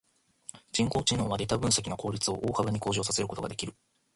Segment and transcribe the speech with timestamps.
[0.71, 3.75] 人工知能はデータ分析の効率を大幅に向上させることができる。